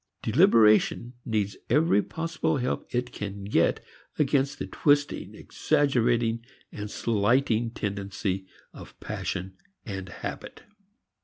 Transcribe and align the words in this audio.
Deliberation 0.23 1.13
needs 1.27 1.55
every 1.69 2.01
possible 2.01 2.57
help 2.57 2.87
it 2.89 3.11
can 3.11 3.43
get 3.43 3.85
against 4.17 4.57
the 4.57 4.65
twisting, 4.65 5.35
exaggerating 5.35 6.43
and 6.71 6.89
slighting 6.89 7.69
tendency 7.69 8.47
of 8.73 8.99
passion 8.99 9.57
and 9.85 10.09
habit. 10.09 10.63